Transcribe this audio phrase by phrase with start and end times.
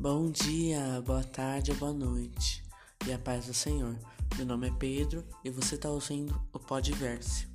[0.00, 2.62] Bom dia, boa tarde boa noite
[3.04, 3.98] e a paz do Senhor.
[4.36, 7.48] Meu nome é Pedro e você está ouvindo o Podverse.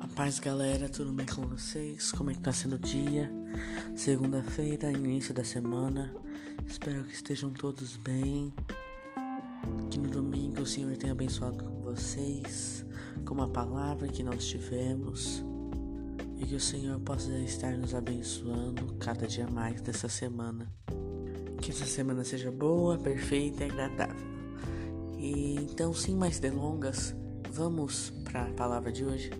[0.00, 2.10] A paz, galera, tudo bem com vocês?
[2.10, 3.30] Como é que tá sendo o dia?
[3.94, 6.12] Segunda-feira, início da semana.
[6.66, 8.52] Espero que estejam todos bem.
[9.90, 12.84] Que no domingo o Senhor tenha abençoado vocês
[13.24, 15.44] com a palavra que nós tivemos
[16.38, 20.72] e que o Senhor possa estar nos abençoando cada dia mais dessa semana.
[21.60, 24.26] Que essa semana seja boa, perfeita e agradável.
[25.18, 27.14] E então, sem mais delongas,
[27.50, 29.30] vamos para a palavra de hoje.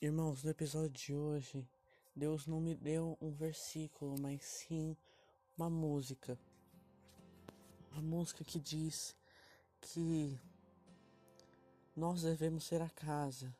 [0.00, 1.68] Irmãos, no episódio de hoje,
[2.18, 4.96] Deus não me deu um versículo, mas sim
[5.56, 6.36] uma música.
[7.92, 9.14] Uma música que diz
[9.80, 10.36] que
[11.94, 13.54] nós devemos ser a casa,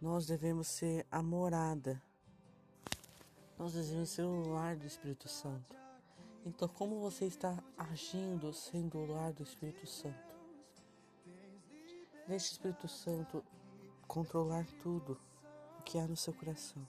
[0.00, 2.02] nós devemos ser a morada,
[3.56, 5.76] nós devemos ser o lar do Espírito Santo.
[6.44, 10.34] Então, como você está agindo sendo o lar do Espírito Santo?
[12.26, 13.44] Deixe o Espírito Santo
[14.08, 15.16] controlar tudo
[15.78, 16.84] o que há no seu coração.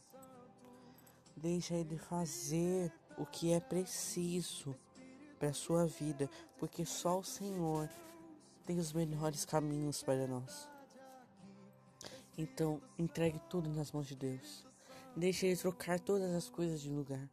[1.35, 4.75] Deixa ele fazer o que é preciso
[5.39, 7.89] para sua vida, porque só o Senhor
[8.65, 10.69] tem os melhores caminhos para nós.
[12.37, 14.65] Então, entregue tudo nas mãos de Deus.
[15.15, 17.29] Deixe Ele trocar todas as coisas de lugar.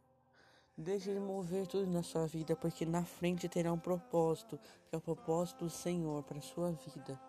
[0.77, 4.97] Deixe Ele mover tudo na sua vida, porque na frente terá um propósito, que é
[4.97, 7.19] o propósito do Senhor para a sua vida.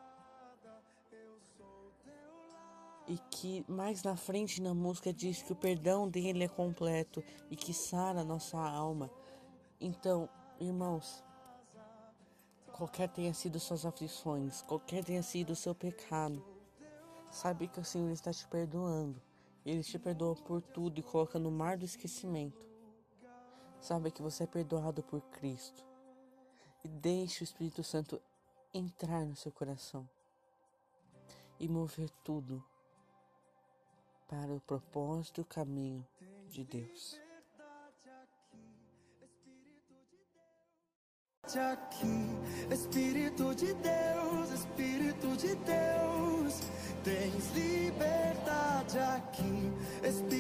[3.06, 7.56] E que mais na frente na música diz que o perdão dele é completo e
[7.56, 9.10] que sara nossa alma.
[9.80, 10.28] Então,
[10.60, 11.24] irmãos,
[12.72, 16.44] qualquer tenha sido suas aflições, qualquer tenha sido o seu pecado,
[17.30, 19.20] sabe que o Senhor está te perdoando.
[19.64, 22.66] Ele te perdoa por tudo e coloca no mar do esquecimento.
[23.80, 25.84] Sabe que você é perdoado por Cristo.
[26.84, 28.20] E deixe o Espírito Santo
[28.72, 30.08] entrar no seu coração
[31.58, 32.64] e mover tudo
[34.30, 36.07] para o propósito e o caminho
[36.48, 37.20] de Deus.
[41.42, 46.61] Aqui, Espírito de Deus, Espírito de Deus,
[47.02, 49.73] tens liberdade aqui,
[50.07, 50.39] Espírito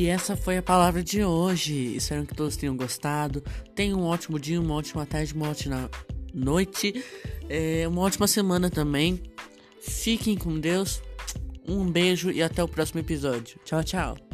[0.00, 1.94] E essa foi a palavra de hoje.
[1.94, 3.44] Espero que todos tenham gostado.
[3.74, 5.90] Tenham um ótimo dia, uma ótima tarde, uma ótima
[6.32, 7.04] noite,
[7.50, 9.22] é, uma ótima semana também.
[9.78, 11.02] Fiquem com Deus.
[11.68, 13.60] Um beijo e até o próximo episódio.
[13.62, 14.29] Tchau, tchau.